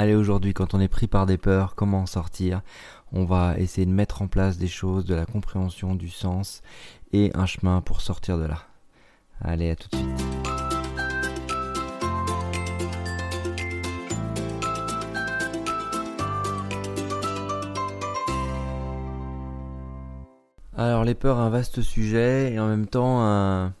Allez, 0.00 0.14
aujourd'hui, 0.14 0.54
quand 0.54 0.74
on 0.74 0.80
est 0.80 0.86
pris 0.86 1.08
par 1.08 1.26
des 1.26 1.38
peurs, 1.38 1.74
comment 1.74 2.02
en 2.02 2.06
sortir? 2.06 2.60
On 3.10 3.24
va 3.24 3.58
essayer 3.58 3.84
de 3.84 3.90
mettre 3.90 4.22
en 4.22 4.28
place 4.28 4.56
des 4.56 4.68
choses, 4.68 5.04
de 5.04 5.14
la 5.16 5.26
compréhension, 5.26 5.96
du 5.96 6.08
sens 6.08 6.62
et 7.12 7.32
un 7.34 7.46
chemin 7.46 7.80
pour 7.80 8.00
sortir 8.00 8.38
de 8.38 8.44
là. 8.44 8.62
Allez, 9.40 9.70
à 9.70 9.74
tout 9.74 9.88
de 9.90 9.96
suite. 9.96 10.08
Alors 20.76 21.02
les 21.02 21.16
peurs, 21.16 21.38
un 21.38 21.50
vaste 21.50 21.82
sujet 21.82 22.52
et 22.52 22.60
en 22.60 22.68
même 22.68 22.86
temps 22.86 23.72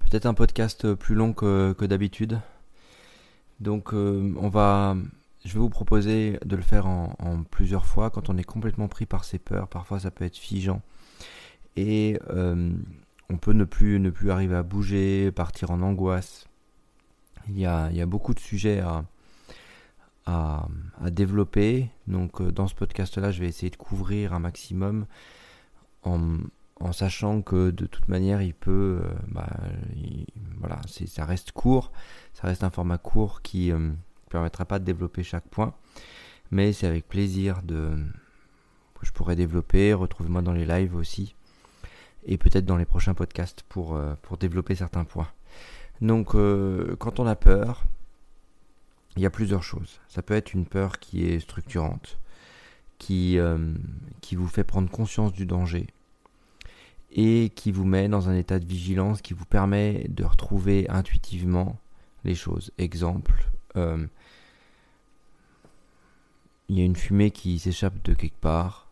peut-être 0.00 0.26
un 0.26 0.34
podcast 0.34 0.92
plus 0.92 1.14
long 1.14 1.32
que, 1.32 1.86
d'habitude. 1.86 2.38
Donc 3.60 3.94
euh, 3.94 4.34
on 4.38 4.50
va 4.50 4.94
je 5.44 5.52
vais 5.52 5.60
vous 5.60 5.70
proposer 5.70 6.38
de 6.44 6.56
le 6.56 6.62
faire 6.62 6.86
en, 6.86 7.44
plusieurs 7.50 7.86
fois 7.86 8.10
quand 8.10 8.30
on 8.30 8.38
est 8.38 8.44
complètement 8.44 8.88
pris 8.88 9.06
par 9.06 9.24
ses 9.24 9.38
peurs. 9.38 9.68
Parfois, 9.68 10.00
ça 10.00 10.10
peut 10.10 10.24
être 10.24 10.38
figeant. 10.38 10.80
Et 11.76 12.18
euh, 12.30 12.72
on 13.28 13.36
peut 13.36 13.52
ne 13.52 13.64
plus, 13.64 14.00
ne 14.00 14.10
plus 14.10 14.30
arriver 14.30 14.56
à 14.56 14.62
bouger, 14.62 15.30
partir 15.32 15.70
en 15.70 15.82
angoisse. 15.82 16.48
Il 17.48 17.58
y 17.58 17.66
a, 17.66 17.90
il 17.90 17.96
y 17.96 18.00
a 18.00 18.06
beaucoup 18.06 18.32
de 18.32 18.40
sujets 18.40 18.80
à, 18.80 19.04
à, 20.24 20.66
développer. 21.10 21.90
Donc, 22.06 22.40
euh, 22.40 22.50
dans 22.50 22.66
ce 22.66 22.74
podcast-là, 22.74 23.30
je 23.30 23.40
vais 23.40 23.48
essayer 23.48 23.70
de 23.70 23.76
couvrir 23.76 24.32
un 24.32 24.38
maximum 24.38 25.04
en, 26.04 26.38
en 26.80 26.92
sachant 26.92 27.42
que 27.42 27.70
de 27.70 27.84
toute 27.84 28.08
manière, 28.08 28.40
il 28.40 28.54
peut. 28.54 29.02
Euh, 29.04 29.12
bah, 29.28 29.50
voilà, 30.58 30.80
ça 30.88 31.26
reste 31.26 31.52
court. 31.52 31.92
Ça 32.32 32.46
reste 32.46 32.64
un 32.64 32.70
format 32.70 32.98
court 32.98 33.42
qui 33.42 33.70
permettra 34.34 34.64
pas 34.64 34.80
de 34.80 34.84
développer 34.84 35.22
chaque 35.22 35.46
point, 35.48 35.74
mais 36.50 36.72
c'est 36.72 36.88
avec 36.88 37.06
plaisir 37.06 37.62
de 37.62 37.96
que 38.98 39.06
je 39.06 39.12
pourrais 39.12 39.36
développer. 39.36 39.94
Retrouvez-moi 39.94 40.42
dans 40.42 40.52
les 40.52 40.66
lives 40.66 40.96
aussi, 40.96 41.36
et 42.26 42.36
peut-être 42.36 42.64
dans 42.64 42.76
les 42.76 42.84
prochains 42.84 43.14
podcasts 43.14 43.62
pour, 43.68 43.94
euh, 43.94 44.14
pour 44.22 44.36
développer 44.36 44.74
certains 44.74 45.04
points. 45.04 45.28
Donc, 46.00 46.34
euh, 46.34 46.96
quand 46.96 47.20
on 47.20 47.26
a 47.28 47.36
peur, 47.36 47.84
il 49.14 49.22
y 49.22 49.26
a 49.26 49.30
plusieurs 49.30 49.62
choses. 49.62 50.00
Ça 50.08 50.20
peut 50.20 50.34
être 50.34 50.52
une 50.52 50.66
peur 50.66 50.98
qui 50.98 51.24
est 51.26 51.38
structurante, 51.38 52.18
qui, 52.98 53.38
euh, 53.38 53.72
qui 54.20 54.34
vous 54.34 54.48
fait 54.48 54.64
prendre 54.64 54.90
conscience 54.90 55.32
du 55.32 55.46
danger 55.46 55.86
et 57.12 57.52
qui 57.54 57.70
vous 57.70 57.84
met 57.84 58.08
dans 58.08 58.28
un 58.28 58.34
état 58.34 58.58
de 58.58 58.66
vigilance 58.66 59.22
qui 59.22 59.32
vous 59.32 59.44
permet 59.44 60.06
de 60.08 60.24
retrouver 60.24 60.88
intuitivement 60.88 61.78
les 62.24 62.34
choses. 62.34 62.72
Exemple, 62.78 63.48
il 66.68 66.78
y 66.78 66.82
a 66.82 66.84
une 66.84 66.96
fumée 66.96 67.30
qui 67.30 67.58
s'échappe 67.58 68.02
de 68.04 68.14
quelque 68.14 68.40
part, 68.40 68.88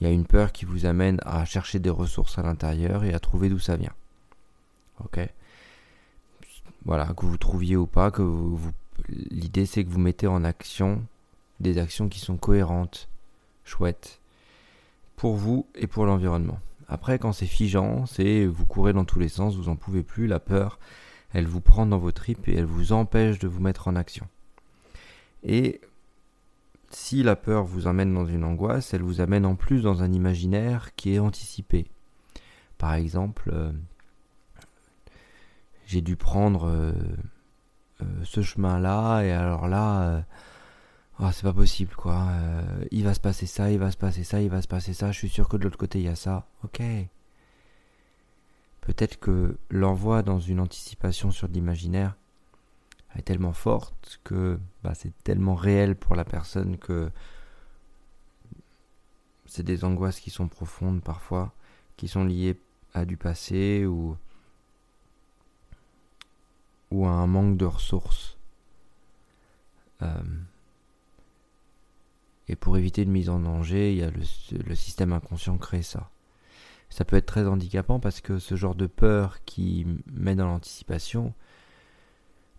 il 0.00 0.06
y 0.06 0.10
a 0.10 0.12
une 0.12 0.26
peur 0.26 0.52
qui 0.52 0.64
vous 0.64 0.84
amène 0.86 1.20
à 1.24 1.44
chercher 1.44 1.78
des 1.78 1.90
ressources 1.90 2.38
à 2.38 2.42
l'intérieur 2.42 3.04
et 3.04 3.14
à 3.14 3.20
trouver 3.20 3.48
d'où 3.48 3.58
ça 3.58 3.76
vient. 3.76 3.94
Ok 5.04 5.20
Voilà, 6.84 7.06
que 7.16 7.24
vous 7.24 7.36
trouviez 7.36 7.76
ou 7.76 7.86
pas, 7.86 8.10
que 8.10 8.22
vous, 8.22 8.72
l'idée 9.08 9.66
c'est 9.66 9.84
que 9.84 9.90
vous 9.90 10.00
mettez 10.00 10.26
en 10.26 10.44
action 10.44 11.02
des 11.60 11.78
actions 11.78 12.08
qui 12.08 12.18
sont 12.18 12.36
cohérentes, 12.36 13.08
chouettes, 13.64 14.20
pour 15.16 15.36
vous 15.36 15.66
et 15.76 15.86
pour 15.86 16.04
l'environnement. 16.04 16.58
Après, 16.88 17.18
quand 17.18 17.32
c'est 17.32 17.46
figeant, 17.46 18.04
c'est 18.06 18.44
vous 18.44 18.66
courez 18.66 18.92
dans 18.92 19.04
tous 19.04 19.20
les 19.20 19.28
sens, 19.28 19.54
vous 19.54 19.68
en 19.68 19.76
pouvez 19.76 20.02
plus, 20.02 20.26
la 20.26 20.40
peur, 20.40 20.78
elle 21.32 21.46
vous 21.46 21.60
prend 21.60 21.86
dans 21.86 21.98
vos 21.98 22.12
tripes 22.12 22.48
et 22.48 22.56
elle 22.56 22.64
vous 22.64 22.92
empêche 22.92 23.38
de 23.38 23.48
vous 23.48 23.60
mettre 23.60 23.88
en 23.88 23.96
action. 23.96 24.26
Et 25.44 25.80
si 26.94 27.22
la 27.22 27.36
peur 27.36 27.64
vous 27.64 27.86
amène 27.86 28.12
dans 28.14 28.26
une 28.26 28.44
angoisse, 28.44 28.94
elle 28.94 29.02
vous 29.02 29.20
amène 29.20 29.46
en 29.46 29.54
plus 29.54 29.82
dans 29.82 30.02
un 30.02 30.12
imaginaire 30.12 30.94
qui 30.94 31.14
est 31.14 31.18
anticipé. 31.18 31.90
Par 32.78 32.94
exemple, 32.94 33.50
euh, 33.52 33.72
j'ai 35.86 36.00
dû 36.00 36.16
prendre 36.16 36.68
euh, 36.68 36.92
euh, 38.02 38.04
ce 38.24 38.42
chemin-là, 38.42 39.22
et 39.22 39.32
alors 39.32 39.68
là, 39.68 40.24
oh, 41.20 41.28
c'est 41.32 41.44
pas 41.44 41.52
possible 41.52 41.94
quoi. 41.94 42.28
il 42.90 43.04
va 43.04 43.14
se 43.14 43.20
passer 43.20 43.46
ça, 43.46 43.70
il 43.70 43.78
va 43.78 43.90
se 43.90 43.96
passer 43.96 44.24
ça, 44.24 44.40
il 44.40 44.50
va 44.50 44.62
se 44.62 44.68
passer 44.68 44.94
ça, 44.94 45.12
je 45.12 45.18
suis 45.18 45.28
sûr 45.28 45.48
que 45.48 45.56
de 45.56 45.64
l'autre 45.64 45.78
côté 45.78 46.00
il 46.00 46.06
y 46.06 46.08
a 46.08 46.16
ça. 46.16 46.46
Ok. 46.64 46.82
Peut-être 48.80 49.20
que 49.20 49.56
l'envoi 49.70 50.22
dans 50.22 50.40
une 50.40 50.58
anticipation 50.58 51.30
sur 51.30 51.46
l'imaginaire 51.46 52.16
est 53.16 53.22
tellement 53.22 53.52
forte 53.52 54.20
que 54.24 54.58
bah, 54.82 54.94
c'est 54.94 55.12
tellement 55.24 55.54
réel 55.54 55.96
pour 55.96 56.16
la 56.16 56.24
personne 56.24 56.78
que 56.78 57.10
c'est 59.46 59.62
des 59.62 59.84
angoisses 59.84 60.20
qui 60.20 60.30
sont 60.30 60.48
profondes 60.48 61.02
parfois, 61.02 61.52
qui 61.96 62.08
sont 62.08 62.24
liées 62.24 62.58
à 62.94 63.04
du 63.04 63.16
passé 63.16 63.84
ou, 63.84 64.16
ou 66.90 67.06
à 67.06 67.10
un 67.10 67.26
manque 67.26 67.58
de 67.58 67.66
ressources. 67.66 68.38
Euh, 70.00 70.22
et 72.48 72.56
pour 72.56 72.76
éviter 72.76 73.02
une 73.02 73.12
mise 73.12 73.28
en 73.28 73.40
danger, 73.40 73.92
il 73.92 73.98
y 73.98 74.02
a 74.02 74.10
le, 74.10 74.22
le 74.66 74.74
système 74.74 75.12
inconscient 75.12 75.58
crée 75.58 75.82
ça. 75.82 76.10
Ça 76.88 77.04
peut 77.04 77.16
être 77.16 77.26
très 77.26 77.46
handicapant 77.46 78.00
parce 78.00 78.20
que 78.20 78.38
ce 78.38 78.54
genre 78.54 78.74
de 78.74 78.86
peur 78.86 79.44
qui 79.44 79.86
met 80.10 80.34
dans 80.34 80.46
l'anticipation, 80.46 81.32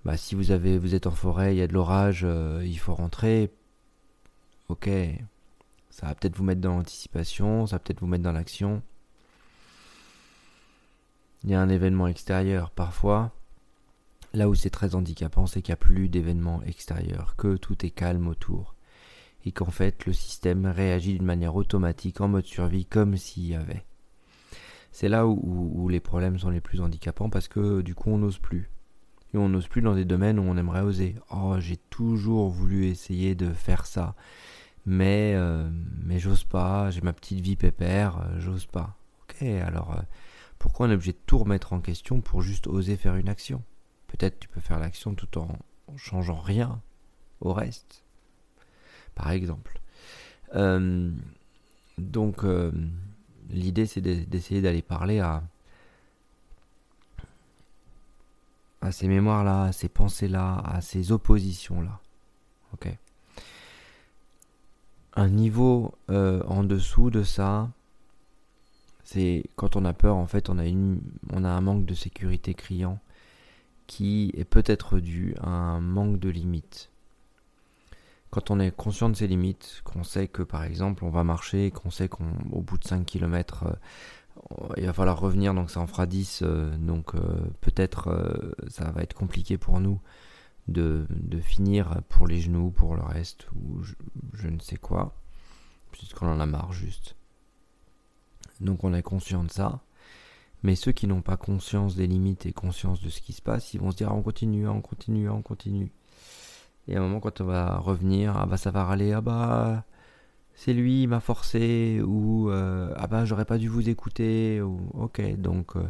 bah, 0.05 0.17
si 0.17 0.35
vous 0.35 0.51
avez, 0.51 0.77
vous 0.77 0.95
êtes 0.95 1.07
en 1.07 1.11
forêt, 1.11 1.55
il 1.55 1.59
y 1.59 1.61
a 1.61 1.67
de 1.67 1.73
l'orage, 1.73 2.21
euh, 2.23 2.61
il 2.65 2.77
faut 2.77 2.93
rentrer. 2.93 3.51
Ok, 4.69 4.89
ça 5.89 6.07
va 6.07 6.15
peut-être 6.15 6.35
vous 6.35 6.43
mettre 6.43 6.61
dans 6.61 6.75
l'anticipation, 6.75 7.67
ça 7.67 7.75
va 7.75 7.79
peut-être 7.79 7.99
vous 7.99 8.07
mettre 8.07 8.23
dans 8.23 8.31
l'action. 8.31 8.81
Il 11.43 11.51
y 11.51 11.55
a 11.55 11.61
un 11.61 11.69
événement 11.69 12.07
extérieur. 12.07 12.71
Parfois, 12.71 13.31
là 14.33 14.49
où 14.49 14.55
c'est 14.55 14.69
très 14.69 14.95
handicapant, 14.95 15.45
c'est 15.45 15.61
qu'il 15.61 15.71
n'y 15.71 15.75
a 15.75 15.77
plus 15.77 16.09
d'événements 16.09 16.63
extérieurs, 16.63 17.35
que 17.35 17.57
tout 17.57 17.85
est 17.85 17.91
calme 17.91 18.27
autour. 18.27 18.75
Et 19.45 19.51
qu'en 19.51 19.71
fait, 19.71 20.05
le 20.05 20.13
système 20.13 20.65
réagit 20.65 21.13
d'une 21.13 21.25
manière 21.25 21.55
automatique, 21.55 22.21
en 22.21 22.29
mode 22.29 22.45
survie, 22.45 22.85
comme 22.85 23.17
s'il 23.17 23.47
y 23.47 23.55
avait. 23.55 23.83
C'est 24.93 25.09
là 25.09 25.27
où, 25.27 25.89
les 25.89 25.99
problèmes 25.99 26.37
sont 26.37 26.51
les 26.51 26.61
plus 26.61 26.79
handicapants 26.79 27.29
parce 27.29 27.47
que 27.47 27.81
du 27.81 27.95
coup 27.95 28.11
on 28.11 28.19
n'ose 28.19 28.37
plus 28.37 28.69
et 29.33 29.37
on 29.37 29.49
n'ose 29.49 29.67
plus 29.67 29.81
dans 29.81 29.95
des 29.95 30.05
domaines 30.05 30.39
où 30.39 30.43
on 30.43 30.57
aimerait 30.57 30.81
oser. 30.81 31.15
Oh, 31.31 31.55
j'ai 31.59 31.77
toujours 31.89 32.49
voulu 32.49 32.85
essayer 32.85 33.35
de 33.35 33.51
faire 33.51 33.85
ça, 33.85 34.15
mais 34.85 35.33
euh, 35.35 35.69
mais 36.03 36.19
j'ose 36.19 36.43
pas. 36.43 36.91
J'ai 36.91 37.01
ma 37.01 37.13
petite 37.13 37.39
vie 37.39 37.55
pépère, 37.55 38.19
euh, 38.19 38.39
j'ose 38.39 38.67
pas. 38.67 38.95
Ok, 39.23 39.41
alors 39.41 39.97
euh, 39.97 40.01
pourquoi 40.59 40.87
on 40.87 40.91
est 40.91 40.95
obligé 40.95 41.13
de 41.13 41.17
tout 41.25 41.39
remettre 41.39 41.73
en 41.73 41.81
question 41.81 42.21
pour 42.21 42.41
juste 42.41 42.67
oser 42.67 42.95
faire 42.95 43.15
une 43.15 43.29
action? 43.29 43.63
Peut-être 44.07 44.39
tu 44.39 44.47
peux 44.47 44.61
faire 44.61 44.79
l'action 44.79 45.15
tout 45.15 45.39
en, 45.39 45.47
en, 45.87 45.97
changeant 45.97 46.39
rien 46.39 46.81
au 47.41 47.51
reste, 47.53 48.03
par 49.15 49.31
exemple. 49.31 49.79
donc 51.97 52.43
l'idée 53.49 53.85
c'est 53.85 54.01
d'essayer 54.01 54.61
d'aller 54.61 54.83
parler 54.83 55.19
à 55.19 55.43
à 58.83 58.91
ces 58.91 59.07
mémoires-là, 59.07 59.63
à 59.63 59.71
ces 59.71 59.87
pensées-là, 59.87 60.61
à 60.65 60.81
ces 60.81 61.11
oppositions-là. 61.11 61.99
Un 65.15 65.29
niveau 65.29 65.93
euh, 66.09 66.41
en 66.47 66.63
dessous 66.63 67.11
de 67.11 67.21
ça, 67.21 67.69
c'est 69.03 69.43
quand 69.55 69.75
on 69.75 69.85
a 69.85 69.93
peur, 69.93 70.15
en 70.15 70.25
fait, 70.25 70.49
on 70.49 70.57
a, 70.57 70.65
une, 70.65 71.01
on 71.31 71.43
a 71.43 71.49
un 71.49 71.61
manque 71.61 71.85
de 71.85 71.93
sécurité 71.93 72.55
criant 72.55 72.99
qui 73.85 74.31
est 74.35 74.43
peut-être 74.43 74.99
dû 74.99 75.35
à 75.39 75.49
un 75.49 75.79
manque 75.79 76.19
de 76.19 76.29
limites. 76.29 76.89
Quand 78.31 78.49
on 78.49 78.59
est 78.59 78.75
conscient 78.75 79.09
de 79.09 79.15
ses 79.15 79.27
limites, 79.27 79.81
qu'on 79.83 80.03
sait 80.03 80.27
que 80.27 80.41
par 80.41 80.63
exemple 80.63 81.05
on 81.05 81.11
va 81.11 81.23
marcher, 81.23 81.69
qu'on 81.69 81.91
sait 81.91 82.09
qu'au 82.09 82.23
bout 82.49 82.79
de 82.79 82.83
5 82.85 83.05
km 83.05 83.77
il 84.77 84.85
va 84.85 84.93
falloir 84.93 85.19
revenir, 85.19 85.53
donc 85.53 85.69
ça 85.69 85.79
en 85.79 85.87
fera 85.87 86.05
10, 86.05 86.41
euh, 86.43 86.75
donc 86.77 87.15
euh, 87.15 87.19
peut-être 87.61 88.09
euh, 88.09 88.53
ça 88.67 88.91
va 88.91 89.01
être 89.01 89.13
compliqué 89.13 89.57
pour 89.57 89.79
nous 89.79 89.99
de, 90.67 91.05
finir 91.41 92.01
pour 92.07 92.27
les 92.27 92.39
genoux, 92.39 92.71
pour 92.71 92.95
le 92.95 93.03
reste, 93.03 93.47
ou 93.55 93.83
je, 94.33 94.47
ne 94.47 94.59
sais 94.59 94.77
quoi, 94.77 95.15
puisqu'on 95.91 96.27
en 96.27 96.39
a 96.39 96.45
marre 96.45 96.71
juste. 96.71 97.15
Donc 98.61 98.83
on 98.83 98.93
est 98.93 99.03
conscient 99.03 99.43
de 99.43 99.51
ça. 99.51 99.81
Mais 100.63 100.75
ceux 100.75 100.93
qui 100.93 101.07
n'ont 101.07 101.21
pas 101.21 101.35
conscience 101.35 101.95
des 101.95 102.07
limites 102.07 102.45
et 102.45 102.53
conscience 102.53 103.01
de 103.01 103.09
ce 103.09 103.19
qui 103.19 103.33
se 103.33 103.41
passe, 103.41 103.73
ils 103.73 103.81
vont 103.81 103.91
se 103.91 103.97
dire 103.97 104.07
ah, 104.09 104.15
on 104.15 104.21
continue, 104.21 104.65
on 104.67 104.81
continue, 104.81 105.29
on 105.29 105.41
continue. 105.41 105.91
Et 106.87 106.95
à 106.95 106.99
un 106.99 107.01
moment 107.01 107.19
quand 107.19 107.41
on 107.41 107.45
va 107.45 107.77
revenir, 107.77 108.37
ah 108.37 108.45
bah 108.45 108.55
ça 108.55 108.71
va 108.71 108.85
râler, 108.85 109.11
ah 109.11 109.21
bah 109.21 109.83
c'est 110.55 110.73
lui, 110.73 111.03
il 111.03 111.07
m'a 111.07 111.19
forcé, 111.19 112.01
ou 112.05 112.49
euh, 112.49 112.93
ah 112.97 113.07
ben 113.07 113.25
j'aurais 113.25 113.45
pas 113.45 113.57
dû 113.57 113.67
vous 113.67 113.89
écouter, 113.89 114.61
ou 114.61 114.79
ok, 114.93 115.35
donc 115.37 115.75
euh, 115.75 115.89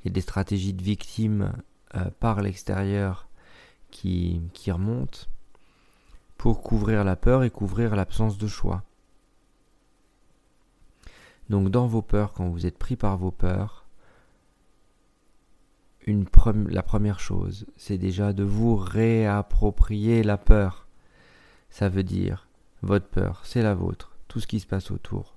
il 0.00 0.08
y 0.08 0.10
a 0.10 0.12
des 0.12 0.20
stratégies 0.20 0.72
de 0.74 0.82
victimes 0.82 1.52
euh, 1.96 2.10
par 2.20 2.40
l'extérieur 2.40 3.28
qui, 3.90 4.40
qui 4.52 4.70
remontent. 4.70 5.20
pour 6.38 6.62
couvrir 6.62 7.04
la 7.04 7.16
peur 7.16 7.44
et 7.44 7.50
couvrir 7.50 7.96
l'absence 7.96 8.38
de 8.38 8.46
choix. 8.46 8.82
Donc 11.48 11.70
dans 11.70 11.86
vos 11.86 12.02
peurs, 12.02 12.32
quand 12.32 12.48
vous 12.48 12.66
êtes 12.66 12.78
pris 12.78 12.96
par 12.96 13.16
vos 13.16 13.30
peurs, 13.30 13.86
la 16.06 16.82
première 16.82 17.18
chose, 17.20 17.66
c'est 17.76 17.98
déjà 17.98 18.32
de 18.32 18.44
vous 18.44 18.76
réapproprier 18.76 20.22
la 20.22 20.36
peur. 20.38 20.86
Ça 21.70 21.88
veut 21.88 22.04
dire, 22.04 22.45
votre 22.86 23.08
peur, 23.08 23.42
c'est 23.44 23.62
la 23.62 23.74
vôtre, 23.74 24.12
tout 24.28 24.40
ce 24.40 24.46
qui 24.46 24.60
se 24.60 24.66
passe 24.66 24.90
autour. 24.90 25.36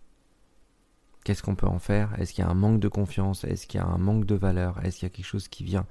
Qu'est-ce 1.24 1.44
qu'on 1.44 1.56
peut 1.56 1.68
en 1.68 1.80
faire? 1.80 2.18
Est-ce 2.20 2.34
qu'il 2.34 2.44
y 2.44 2.48
a 2.48 2.50
un 2.50 2.56
manque 2.56 2.80
de 2.80 2.88
confiance? 2.88 3.44
Est-ce 3.44 3.68
qu'il 3.68 3.80
y 3.80 3.84
a 3.84 3.88
un 3.88 3.98
manque 3.98 4.26
de 4.26 4.36
valeur? 4.36 4.84
Est-ce 4.84 5.00
qu'il 5.00 5.06
y 5.08 5.12
a 5.12 5.16
quelque 5.16 5.26
chose 5.26 5.48
qui 5.48 5.64
vient 5.64 5.86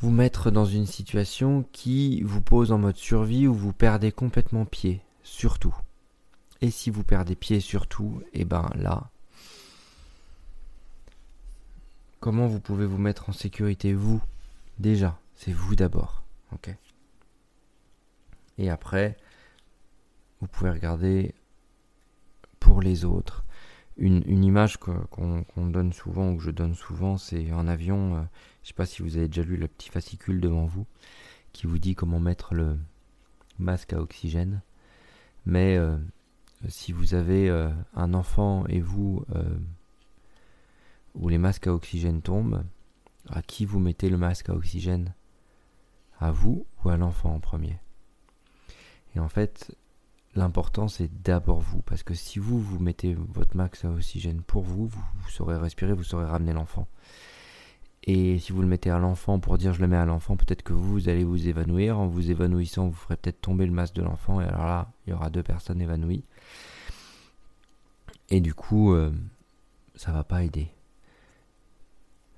vous 0.00 0.10
mettre 0.10 0.50
dans 0.50 0.64
une 0.64 0.86
situation 0.86 1.64
qui 1.72 2.22
vous 2.22 2.40
pose 2.40 2.72
en 2.72 2.78
mode 2.78 2.96
survie 2.96 3.46
où 3.46 3.54
vous 3.54 3.72
perdez 3.72 4.10
complètement 4.10 4.64
pied, 4.64 5.00
surtout? 5.22 5.74
Et 6.60 6.70
si 6.70 6.90
vous 6.90 7.04
perdez 7.04 7.36
pied 7.36 7.60
surtout, 7.60 8.22
et 8.32 8.40
eh 8.40 8.44
ben 8.44 8.70
là, 8.74 9.10
comment 12.20 12.46
vous 12.46 12.60
pouvez 12.60 12.86
vous 12.86 12.98
mettre 12.98 13.28
en 13.28 13.32
sécurité 13.32 13.92
vous? 13.92 14.22
Déjà, 14.78 15.18
c'est 15.36 15.52
vous 15.52 15.76
d'abord, 15.76 16.22
ok? 16.52 16.74
Et 18.58 18.70
après, 18.70 19.16
vous 20.44 20.48
pouvez 20.48 20.70
regarder 20.70 21.34
pour 22.60 22.82
les 22.82 23.06
autres. 23.06 23.46
Une, 23.96 24.44
image 24.44 24.76
qu'on 24.76 25.66
donne 25.66 25.94
souvent, 25.94 26.32
ou 26.32 26.36
que 26.36 26.42
je 26.42 26.50
donne 26.50 26.74
souvent, 26.74 27.16
c'est 27.16 27.50
en 27.52 27.66
avion. 27.66 28.16
Euh, 28.16 28.18
je 28.18 28.64
ne 28.64 28.66
sais 28.66 28.74
pas 28.74 28.84
si 28.84 29.00
vous 29.02 29.16
avez 29.16 29.28
déjà 29.28 29.42
lu 29.42 29.56
le 29.56 29.68
petit 29.68 29.88
fascicule 29.88 30.40
devant 30.40 30.66
vous 30.66 30.86
qui 31.54 31.66
vous 31.66 31.78
dit 31.78 31.94
comment 31.94 32.20
mettre 32.20 32.54
le 32.54 32.76
masque 33.58 33.94
à 33.94 34.00
oxygène. 34.00 34.60
Mais 35.46 35.78
euh, 35.78 35.96
si 36.68 36.92
vous 36.92 37.14
avez 37.14 37.48
euh, 37.48 37.70
un 37.94 38.12
enfant 38.12 38.66
et 38.66 38.80
vous, 38.80 39.24
où 41.14 41.28
les 41.30 41.38
masques 41.38 41.68
à 41.68 41.72
oxygène 41.72 42.20
tombent, 42.20 42.64
à 43.30 43.40
qui 43.40 43.64
vous 43.64 43.78
mettez 43.78 44.10
le 44.10 44.18
masque 44.18 44.50
à 44.50 44.54
oxygène? 44.54 45.14
À 46.18 46.30
vous 46.32 46.66
ou 46.82 46.90
à 46.90 46.98
l'enfant 46.98 47.34
en 47.34 47.40
premier? 47.40 47.78
Et 49.14 49.20
en 49.20 49.28
fait, 49.28 49.76
l'important 50.34 50.88
c'est 50.88 51.10
d'abord 51.22 51.60
vous, 51.60 51.82
parce 51.82 52.02
que 52.02 52.14
si 52.14 52.38
vous, 52.38 52.60
vous 52.60 52.78
mettez 52.78 53.14
votre 53.14 53.56
masque 53.56 53.84
à 53.84 53.90
oxygène 53.90 54.42
pour 54.42 54.62
vous, 54.62 54.86
vous, 54.86 55.04
vous 55.16 55.30
saurez 55.30 55.56
respirer, 55.56 55.92
vous 55.92 56.04
saurez 56.04 56.26
ramener 56.26 56.52
l'enfant. 56.52 56.86
Et 58.06 58.38
si 58.38 58.52
vous 58.52 58.60
le 58.60 58.68
mettez 58.68 58.90
à 58.90 58.98
l'enfant 58.98 59.38
pour 59.38 59.56
dire 59.56 59.72
je 59.72 59.80
le 59.80 59.88
mets 59.88 59.96
à 59.96 60.04
l'enfant, 60.04 60.36
peut-être 60.36 60.62
que 60.62 60.74
vous, 60.74 61.08
allez 61.08 61.24
vous 61.24 61.48
évanouir. 61.48 61.98
En 61.98 62.06
vous 62.06 62.30
évanouissant, 62.30 62.88
vous 62.88 62.94
ferez 62.94 63.16
peut-être 63.16 63.40
tomber 63.40 63.64
le 63.64 63.72
masque 63.72 63.94
de 63.94 64.02
l'enfant. 64.02 64.42
Et 64.42 64.44
alors 64.44 64.66
là, 64.66 64.92
il 65.06 65.10
y 65.10 65.12
aura 65.14 65.30
deux 65.30 65.42
personnes 65.42 65.80
évanouies. 65.80 66.22
Et 68.28 68.40
du 68.40 68.52
coup, 68.52 68.92
euh, 68.92 69.10
ça 69.94 70.12
va 70.12 70.22
pas 70.22 70.44
aider. 70.44 70.68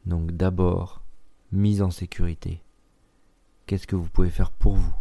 Donc 0.05 0.31
d'abord, 0.33 1.03
mise 1.51 1.83
en 1.83 1.91
sécurité. 1.91 2.63
Qu'est-ce 3.67 3.89
que 3.89 3.97
vous 3.97 4.09
pouvez 4.09 4.31
faire 4.31 4.53
pour 4.53 4.77
vous? 4.77 4.95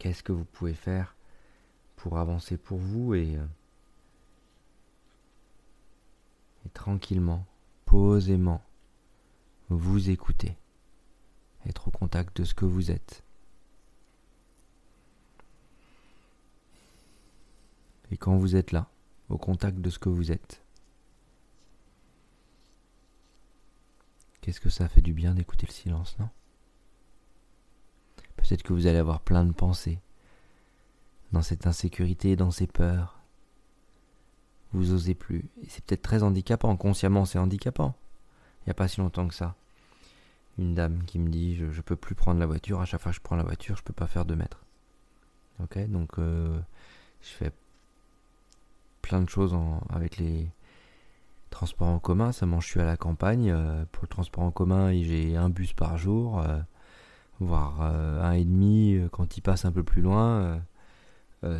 Qu'est-ce 0.00 0.22
que 0.22 0.32
vous 0.32 0.46
pouvez 0.46 0.72
faire 0.72 1.14
pour 1.96 2.16
avancer 2.16 2.56
pour 2.56 2.78
vous 2.78 3.12
et, 3.12 3.36
euh, 3.36 3.44
et 6.64 6.70
tranquillement 6.70 7.44
posément 7.84 8.62
vous 9.68 10.08
écouter, 10.08 10.56
être 11.66 11.88
au 11.88 11.90
contact 11.90 12.34
de 12.38 12.44
ce 12.44 12.54
que 12.54 12.64
vous 12.64 12.90
êtes. 12.90 13.22
Et 18.10 18.16
quand 18.16 18.38
vous 18.38 18.56
êtes 18.56 18.72
là, 18.72 18.88
au 19.28 19.36
contact 19.36 19.80
de 19.80 19.90
ce 19.90 19.98
que 19.98 20.08
vous 20.08 20.32
êtes, 20.32 20.62
qu'est-ce 24.40 24.60
que 24.60 24.70
ça 24.70 24.88
fait 24.88 25.02
du 25.02 25.12
bien 25.12 25.34
d'écouter 25.34 25.66
le 25.66 25.72
silence, 25.72 26.18
non? 26.18 26.30
Peut-être 28.50 28.64
que 28.64 28.72
vous 28.72 28.88
allez 28.88 28.98
avoir 28.98 29.20
plein 29.20 29.44
de 29.44 29.52
pensées 29.52 30.00
dans 31.30 31.40
cette 31.40 31.68
insécurité, 31.68 32.34
dans 32.34 32.50
ces 32.50 32.66
peurs, 32.66 33.20
vous 34.72 34.92
osez 34.92 35.14
plus. 35.14 35.48
Et 35.62 35.68
c'est 35.68 35.84
peut-être 35.84 36.02
très 36.02 36.24
handicapant. 36.24 36.76
Consciemment, 36.76 37.24
c'est 37.26 37.38
handicapant. 37.38 37.94
Il 38.62 38.64
n'y 38.66 38.70
a 38.72 38.74
pas 38.74 38.88
si 38.88 38.98
longtemps 38.98 39.28
que 39.28 39.36
ça. 39.36 39.54
Une 40.58 40.74
dame 40.74 41.04
qui 41.04 41.20
me 41.20 41.28
dit 41.28 41.54
je, 41.54 41.66
ne 41.66 41.80
peux 41.80 41.94
plus 41.94 42.16
prendre 42.16 42.40
la 42.40 42.46
voiture. 42.46 42.80
À 42.80 42.86
chaque 42.86 43.00
fois 43.00 43.12
que 43.12 43.18
je 43.18 43.22
prends 43.22 43.36
la 43.36 43.44
voiture, 43.44 43.76
je 43.76 43.84
peux 43.84 43.92
pas 43.92 44.08
faire 44.08 44.24
deux 44.24 44.34
mètres. 44.34 44.64
Ok, 45.62 45.78
donc 45.86 46.18
euh, 46.18 46.58
je 47.22 47.28
fais 47.28 47.52
plein 49.00 49.22
de 49.22 49.28
choses 49.28 49.56
avec 49.90 50.16
les 50.16 50.50
transports 51.50 51.86
en 51.86 52.00
commun. 52.00 52.32
Ça 52.32 52.48
je 52.58 52.66
suis 52.66 52.80
à 52.80 52.84
la 52.84 52.96
campagne. 52.96 53.52
Euh, 53.52 53.84
pour 53.92 54.02
le 54.02 54.08
transport 54.08 54.42
en 54.42 54.50
commun, 54.50 54.92
j'ai 54.92 55.36
un 55.36 55.50
bus 55.50 55.72
par 55.72 55.98
jour, 55.98 56.40
euh, 56.40 56.58
voire 57.40 57.82
un 57.82 58.32
et 58.32 58.44
demi 58.44 59.00
quand 59.12 59.36
il 59.36 59.40
passe 59.40 59.64
un 59.64 59.72
peu 59.72 59.82
plus 59.82 60.02
loin. 60.02 60.60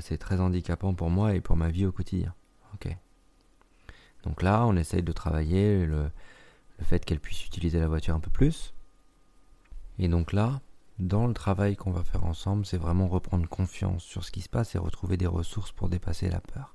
c'est 0.01 0.19
très 0.19 0.41
handicapant 0.41 0.95
pour 0.95 1.11
moi 1.11 1.35
et 1.35 1.41
pour 1.41 1.57
ma 1.57 1.71
vie 1.71 1.87
au 1.87 1.93
quotidien. 1.93 2.35
Ok. 2.75 2.95
Donc 4.25 4.43
là, 4.43 4.67
on 4.67 4.77
essaye 4.77 5.03
de 5.03 5.13
travailler 5.13 5.87
le, 5.87 6.11
fait 6.83 7.05
qu'elle 7.05 7.21
puisse 7.21 7.45
utiliser 7.47 7.81
la 7.81 7.89
voiture 7.89 8.15
un 8.15 8.21
peu 8.21 8.31
plus. 8.31 8.75
Et 9.99 10.09
donc 10.09 10.33
là, 10.33 10.61
dans 10.99 11.27
le 11.27 11.35
travail 11.35 11.77
qu'on 11.77 11.91
va 11.91 12.05
faire 12.05 12.25
ensemble, 12.25 12.67
c'est 12.67 12.79
vraiment 12.79 13.09
reprendre 13.09 13.49
confiance 13.49 14.03
sur 14.03 14.25
ce 14.25 14.31
qui 14.31 14.41
se 14.41 14.49
passe 14.49 14.75
et 14.75 14.79
retrouver 14.79 15.17
des 15.17 15.27
ressources 15.27 15.73
pour 15.73 15.89
dépasser 15.89 16.29
la 16.29 16.41
peur. 16.41 16.75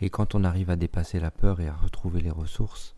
Et 0.00 0.10
quand 0.10 0.34
on 0.34 0.44
arrive 0.44 0.70
à 0.70 0.76
dépasser 0.76 1.20
la 1.20 1.30
peur 1.30 1.60
et 1.60 1.68
à 1.68 1.74
retrouver 1.74 2.20
les 2.20 2.30
ressources, 2.30 2.94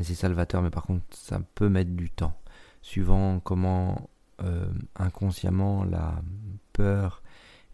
c'est 0.00 0.14
salvateur, 0.14 0.62
mais 0.62 0.70
par 0.70 0.84
contre, 0.84 1.04
ça 1.10 1.40
peut 1.54 1.68
mettre 1.68 1.90
du 1.90 2.10
temps. 2.10 2.38
Suivant 2.82 3.40
comment 3.40 4.08
euh, 4.42 4.70
inconsciemment 4.96 5.84
la 5.84 6.22
peur 6.72 7.22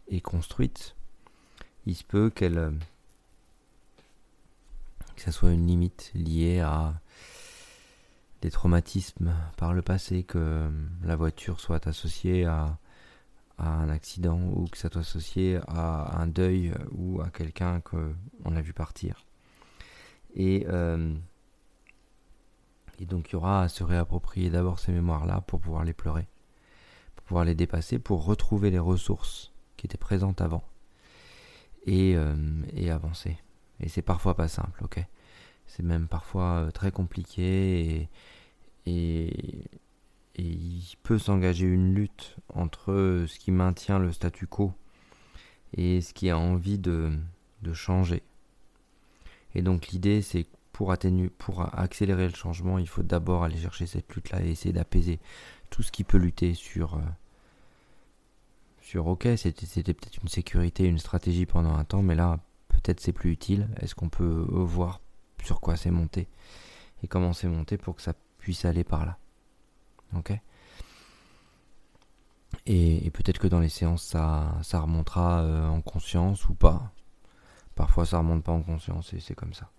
est 0.09 0.21
construite, 0.21 0.97
il 1.87 1.95
se 1.95 2.05
peut 2.05 2.31
qu'elle 2.31 2.59
euh, 2.59 2.71
que 5.15 5.23
ça 5.23 5.33
soit 5.33 5.53
une 5.53 5.67
limite 5.67 6.11
liée 6.15 6.61
à 6.61 6.95
des 8.43 8.51
traumatismes 8.51 9.35
par 9.57 9.73
le 9.73 9.81
passé, 9.81 10.23
que 10.23 10.71
la 11.03 11.17
voiture 11.17 11.61
soit 11.61 11.87
associée 11.87 12.45
à, 12.45 12.79
un 13.57 13.89
accident 13.89 14.41
ou 14.53 14.67
que 14.67 14.77
ça 14.77 14.91
soit 14.91 15.03
associé 15.03 15.61
à 15.69 16.21
un 16.21 16.27
deuil 16.27 16.75
ou 16.91 17.21
à 17.23 17.31
quelqu'un 17.31 17.81
qu'on 17.81 18.57
a 18.57 18.61
vu 18.61 18.73
partir. 18.73 19.25
Et, 20.35 20.67
euh, 20.69 21.15
et 22.99 23.07
donc 23.07 23.31
il 23.31 23.35
y 23.35 23.37
aura 23.37 23.63
à 23.63 23.69
se 23.69 23.85
réapproprier 23.85 24.51
d'abord 24.51 24.79
ces 24.81 24.93
mémoires-là 24.93 25.41
pour 25.43 25.61
pouvoir 25.61 25.85
les 25.85 25.93
pleurer, 25.93 26.27
pouvoir 27.25 27.45
les 27.45 27.55
dépasser, 27.55 27.99
pour 27.99 28.25
retrouver 28.25 28.71
les 28.71 28.79
ressources 28.79 29.53
qui 29.77 29.87
étaient 29.87 29.99
présentes 29.99 30.41
avant 30.41 30.65
et, 31.87 32.15
euh, 32.17 32.35
avancer. 32.91 33.37
Et 33.81 33.89
c'est 33.89 34.03
parfois 34.03 34.35
pas 34.35 34.49
simple, 34.49 34.83
ok? 34.85 35.05
C'est 35.67 35.83
même 35.83 36.09
parfois 36.09 36.65
euh, 36.65 36.71
très 36.71 36.93
compliqué 36.93 38.09
et, 38.87 39.65
il 40.37 40.83
peut 41.05 41.19
s'engager 41.19 41.65
une 41.65 41.95
lutte 41.95 42.37
entre 42.53 43.25
ce 43.29 43.39
qui 43.39 43.53
maintient 43.53 43.99
le 44.01 44.13
statu 44.13 44.47
quo 44.47 44.73
et 45.77 46.01
ce 46.01 46.13
qui 46.13 46.29
a 46.29 46.37
envie 46.37 46.79
de, 46.79 47.13
de 47.63 47.73
changer. 47.73 48.23
Et 49.55 49.63
donc 49.63 49.89
l'idée 49.89 50.23
c'est 50.23 50.47
pour 50.75 50.91
atténuer, 50.91 51.31
pour 51.31 51.63
accélérer 51.79 52.27
le 52.27 52.35
changement, 52.35 52.79
il 52.79 52.89
faut 52.89 53.05
d'abord 53.05 53.45
aller 53.45 53.57
chercher 53.57 53.87
cette 53.87 54.13
lutte-là 54.13 54.43
et 54.43 54.51
essayer 54.51 54.73
d'apaiser 54.73 55.21
tout 55.71 55.85
ce 55.85 55.93
qui 55.93 56.03
peut 56.03 56.19
lutter 56.19 56.53
sur, 56.53 56.97
euh, 56.97 57.01
sur 58.83 59.07
ok, 59.07 59.29
c'était 59.37 59.95
peut-être 59.95 60.19
une 60.21 60.29
sécurité, 60.29 60.85
une 60.85 60.99
stratégie 60.99 61.47
pendant 61.47 61.77
un 61.77 61.85
temps, 61.85 62.03
mais 62.03 62.17
là, 62.17 62.41
peut-être 62.67 62.99
c'est 62.99 63.13
plus 63.13 63.31
utile. 63.31 63.69
Est-ce 63.81 63.95
qu'on 63.95 64.09
peut 64.09 64.47
voir 64.49 65.01
sur 65.45 65.61
quoi 65.61 65.77
c'est 65.77 65.93
monté 65.93 66.27
et 67.05 67.07
comment 67.07 67.33
c'est 67.33 67.49
monté 67.49 67.79
pour 67.79 67.95
que 67.95 68.03
ça 68.03 68.15
puisse 68.39 68.65
aller 68.65 68.83
par 68.83 69.07
là? 69.07 69.17
Ok? 70.17 70.33
Et, 72.67 73.11
peut-être 73.13 73.39
que 73.39 73.47
dans 73.47 73.61
les 73.61 73.69
séances, 73.69 74.03
ça, 74.03 74.59
ça 74.63 74.81
remontera 74.81 75.43
euh, 75.43 75.69
en 75.69 75.81
conscience 75.83 76.49
ou 76.49 76.55
pas. 76.55 76.91
Parfois, 77.77 78.07
ça 78.07 78.19
remonte 78.19 78.43
pas 78.43 78.53
en 78.53 78.63
conscience 78.63 79.13
et 79.13 79.21
c'est 79.21 79.35
comme 79.35 79.55
ça. 79.55 79.71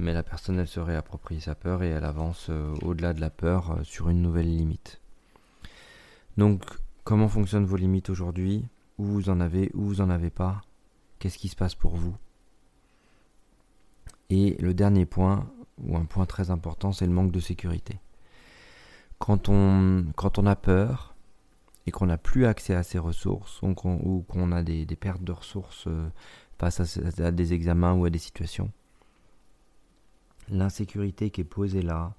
Mais 0.00 0.14
la 0.14 0.22
personne, 0.22 0.58
elle 0.58 0.66
se 0.66 0.80
réapproprie 0.80 1.42
sa 1.42 1.54
peur 1.54 1.82
et 1.82 1.90
elle 1.90 2.04
avance 2.04 2.46
euh, 2.48 2.74
au-delà 2.80 3.12
de 3.12 3.20
la 3.20 3.28
peur 3.28 3.72
euh, 3.72 3.84
sur 3.84 4.08
une 4.08 4.22
nouvelle 4.22 4.48
limite. 4.48 4.98
Donc, 6.38 6.64
comment 7.04 7.28
fonctionnent 7.28 7.66
vos 7.66 7.76
limites 7.76 8.08
aujourd'hui? 8.08 8.64
Où 8.96 9.04
vous 9.04 9.28
en 9.28 9.40
avez, 9.40 9.70
où 9.74 9.82
vous 9.82 10.00
en 10.00 10.08
avez 10.08 10.30
pas? 10.30 10.62
Qu'est-ce 11.18 11.36
qui 11.36 11.48
se 11.48 11.56
passe 11.56 11.74
pour 11.74 11.96
vous? 11.96 12.16
Et 14.30 14.56
le 14.58 14.72
dernier 14.72 15.04
point, 15.04 15.50
ou 15.84 15.98
un 15.98 16.06
point 16.06 16.24
très 16.24 16.50
important, 16.50 16.92
c'est 16.92 17.06
le 17.06 17.12
manque 17.12 17.32
de 17.32 17.40
sécurité. 17.40 18.00
Quand 19.18 19.50
on, 19.50 20.06
a 20.46 20.56
peur 20.56 21.14
et 21.86 21.90
qu'on 21.90 22.06
n'a 22.06 22.16
plus 22.16 22.46
accès 22.46 22.74
à 22.74 22.82
ces 22.82 22.98
ressources 22.98 23.60
ou 23.60 23.74
qu'on 23.74 24.52
a 24.52 24.62
des, 24.62 24.86
pertes 24.98 25.22
de 25.22 25.32
ressources 25.32 25.84
euh, 25.88 26.08
face 26.58 26.96
à, 27.20 27.30
des 27.32 27.52
examens 27.52 27.92
ou 27.92 28.06
à 28.06 28.10
des 28.10 28.18
situations, 28.18 28.72
l'insécurité 30.50 31.30
qui 31.30 31.40
est 31.40 31.44
posée 31.44 31.82
là, 31.82 32.14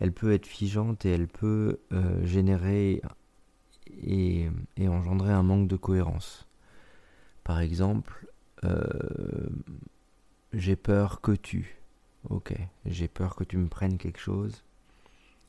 elle 0.00 0.12
peut 0.12 0.32
être 0.32 0.46
figeante 0.46 1.04
et 1.04 1.10
elle 1.10 1.28
peut 1.28 1.80
euh, 1.92 2.24
générer 2.24 3.02
et, 4.02 4.48
engendrer 4.80 5.32
un 5.32 5.42
manque 5.42 5.68
de 5.68 5.76
cohérence. 5.76 6.46
Par 7.44 7.60
exemple, 7.60 8.30
euh, 8.64 9.48
j'ai 10.52 10.76
peur 10.76 11.20
que 11.20 11.32
tu. 11.32 11.76
Ok, 12.28 12.54
j'ai 12.84 13.08
peur 13.08 13.36
que 13.36 13.44
tu 13.44 13.56
me 13.56 13.68
prennes 13.68 13.98
quelque 13.98 14.20
chose. 14.20 14.64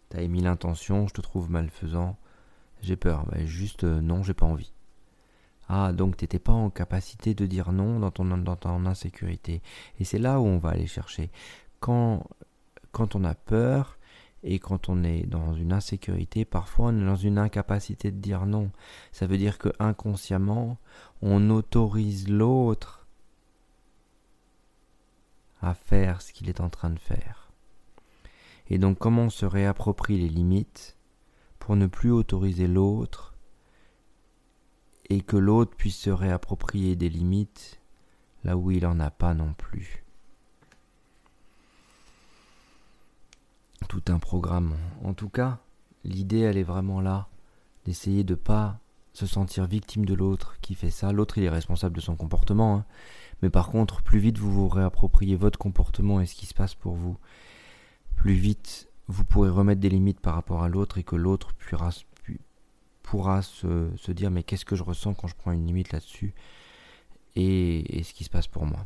T'as 0.09 0.21
émis 0.21 0.41
l'intention, 0.41 1.07
je 1.07 1.13
te 1.13 1.21
trouve 1.21 1.49
malfaisant. 1.51 2.17
J'ai 2.81 2.95
peur. 2.95 3.25
mais 3.31 3.45
juste 3.45 3.83
euh, 3.83 4.01
non, 4.01 4.23
j'ai 4.23 4.33
pas 4.33 4.45
envie. 4.45 4.73
Ah, 5.67 5.91
donc 5.93 6.17
t'étais 6.17 6.39
pas 6.39 6.53
en 6.53 6.71
capacité 6.71 7.35
de 7.35 7.45
dire 7.45 7.71
non 7.71 7.99
dans 7.99 8.09
ton, 8.09 8.25
dans 8.25 8.55
ton 8.55 8.85
insécurité. 8.87 9.61
Et 9.99 10.03
c'est 10.03 10.17
là 10.17 10.39
où 10.39 10.45
on 10.45 10.57
va 10.57 10.69
aller 10.69 10.87
chercher. 10.87 11.29
Quand, 11.79 12.25
on 13.15 13.23
a 13.23 13.35
peur, 13.35 13.97
et 14.43 14.59
quand 14.59 14.89
on 14.89 15.03
est 15.03 15.25
dans 15.25 15.53
une 15.53 15.73
insécurité, 15.73 16.45
parfois 16.45 16.87
on 16.87 17.01
est 17.01 17.05
dans 17.05 17.15
une 17.15 17.37
incapacité 17.37 18.11
de 18.11 18.19
dire 18.19 18.45
non. 18.45 18.71
Ça 19.11 19.27
veut 19.27 19.37
dire 19.37 19.57
que 19.57 19.69
inconsciemment, 19.79 20.77
on 21.21 21.49
autorise 21.49 22.29
l'autre 22.29 23.07
à 25.61 25.73
faire 25.73 26.21
ce 26.21 26.31
qu'il 26.31 26.49
est 26.49 26.61
en 26.61 26.69
train 26.69 26.89
de 26.89 26.99
faire. 26.99 27.51
Et 28.69 28.77
donc 28.77 28.97
comment 28.97 29.23
on 29.23 29.29
se 29.29 29.45
réapproprie 29.45 30.17
les 30.17 30.29
limites 30.29 30.97
pour 31.57 31.75
ne 31.75 31.87
plus 31.87 32.11
autoriser 32.11 32.67
l'autre 32.67 33.35
et 35.09 35.21
que 35.21 35.37
l'autre 35.37 35.75
puisse 35.75 35.97
se 35.97 36.09
réapproprier 36.09 36.95
des 36.95 37.09
limites 37.09 37.81
là 38.43 38.55
où 38.55 38.71
il 38.71 38.83
n'en 38.83 38.99
a 38.99 39.09
pas 39.09 39.33
non 39.33 39.53
plus? 39.53 40.05
Tout 43.89 44.03
un 44.07 44.19
programme. 44.19 44.77
En 45.03 45.13
tout 45.13 45.27
cas, 45.27 45.59
l'idée, 46.05 46.39
elle 46.39 46.57
est 46.57 46.63
vraiment 46.63 47.01
là, 47.01 47.27
d'essayer 47.83 48.23
de 48.23 48.35
pas 48.35 48.79
se 49.11 49.25
sentir 49.25 49.65
victime 49.65 50.05
de 50.05 50.13
l'autre 50.13 50.57
qui 50.61 50.75
fait 50.75 50.91
ça. 50.91 51.11
L'autre, 51.11 51.37
il 51.37 51.43
est 51.43 51.49
responsable 51.49 51.95
de 51.95 52.01
son 52.01 52.15
comportement. 52.15 52.77
Hein. 52.77 52.85
Mais 53.41 53.49
par 53.49 53.69
contre, 53.69 54.01
plus 54.01 54.19
vite 54.19 54.37
vous 54.37 54.51
vous 54.51 54.69
réappropriez 54.69 55.35
votre 55.35 55.59
comportement 55.59 56.21
et 56.21 56.25
ce 56.25 56.35
qui 56.35 56.45
se 56.45 56.53
passe 56.53 56.75
pour 56.75 56.93
vous, 56.93 57.17
plus 58.15 58.33
vite 58.33 58.87
vous 59.07 59.25
pourrez 59.25 59.49
remettre 59.49 59.81
des 59.81 59.89
limites 59.89 60.19
par 60.19 60.35
rapport 60.35 60.61
à 60.61 60.69
l'autre 60.69 60.99
et 60.99 61.03
que 61.03 61.15
l'autre 61.15 61.53
pourra, 61.53 61.89
pourra 63.01 63.41
se, 63.41 64.11
dire 64.11 64.29
mais 64.29 64.43
qu'est-ce 64.43 64.65
que 64.65 64.75
je 64.75 64.83
ressens 64.83 65.15
quand 65.15 65.27
je 65.27 65.35
prends 65.35 65.51
une 65.51 65.65
limite 65.65 65.91
là-dessus 65.91 66.35
et, 67.35 67.97
et 67.97 68.03
ce 68.03 68.13
qui 68.13 68.23
se 68.23 68.29
passe 68.29 68.47
pour 68.47 68.67
moi. 68.67 68.85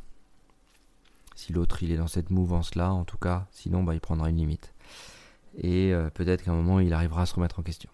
Si 1.36 1.52
l'autre 1.52 1.84
il 1.84 1.92
est 1.92 1.98
dans 1.98 2.08
cette 2.08 2.30
mouvance 2.30 2.76
là, 2.76 2.94
en 2.94 3.04
tout 3.04 3.18
cas, 3.18 3.48
sinon 3.52 3.84
bah, 3.84 3.96
il 3.96 4.00
prendra 4.00 4.30
une 4.30 4.38
limite 4.38 4.73
et 5.58 5.94
euh, 5.94 6.10
peut-être 6.10 6.44
qu'à 6.44 6.52
un 6.52 6.56
moment 6.56 6.80
il 6.80 6.94
arrivera 6.94 7.24
à 7.24 7.26
se 7.26 7.36
remettre 7.36 7.60
en 7.60 7.64
question. 7.64 7.90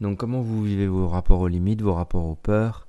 Donc 0.00 0.18
comment 0.18 0.40
vous 0.40 0.62
vivez 0.62 0.86
vos 0.86 1.08
rapports 1.08 1.40
aux 1.40 1.48
limites, 1.48 1.82
vos 1.82 1.94
rapports 1.94 2.26
aux 2.26 2.36
peurs 2.36 2.86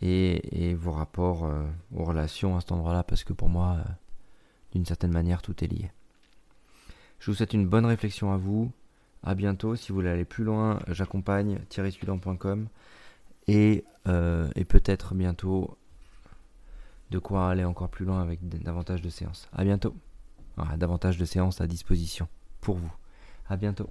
et, 0.00 0.74
vos 0.74 0.92
rapports 0.92 1.44
euh, 1.44 1.64
aux 1.94 2.04
relations 2.04 2.56
à 2.56 2.60
cet 2.60 2.72
endroit-là? 2.72 3.02
Parce 3.02 3.24
que 3.24 3.32
pour 3.32 3.48
moi, 3.48 3.78
euh, 3.78 3.90
d'une 4.72 4.84
certaine 4.84 5.10
manière, 5.10 5.42
tout 5.42 5.64
est 5.64 5.66
lié. 5.66 5.90
Je 7.18 7.30
vous 7.30 7.36
souhaite 7.36 7.54
une 7.54 7.66
bonne 7.66 7.86
réflexion 7.86 8.32
à 8.32 8.36
vous. 8.36 8.70
À 9.24 9.34
bientôt. 9.34 9.74
Si 9.74 9.88
vous 9.88 9.96
voulez 9.96 10.10
aller 10.10 10.26
plus 10.26 10.44
loin, 10.44 10.78
j'accompagne 10.86 11.58
suivant.com 11.70 12.68
et, 13.48 13.84
et 14.06 14.64
peut-être 14.64 15.14
bientôt 15.14 15.76
de 17.10 17.18
quoi 17.18 17.50
aller 17.50 17.64
encore 17.64 17.88
plus 17.88 18.04
loin 18.04 18.20
avec 18.20 18.46
davantage 18.46 19.02
de 19.02 19.08
séances. 19.08 19.48
À 19.52 19.64
bientôt 19.64 19.96
davantage 20.76 21.18
de 21.18 21.24
séances 21.24 21.60
à 21.60 21.66
disposition 21.66 22.28
pour 22.60 22.76
vous. 22.76 22.92
À 23.48 23.56
bientôt. 23.56 23.90